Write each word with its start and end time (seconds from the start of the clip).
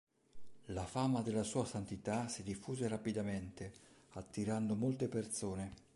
La 0.73 0.83
fama 0.83 1.21
della 1.21 1.43
sua 1.43 1.63
santità 1.63 2.27
si 2.27 2.41
diffuse 2.41 2.87
rapidamente, 2.87 3.71
attirando 4.13 4.73
molte 4.73 5.07
persone. 5.07 5.73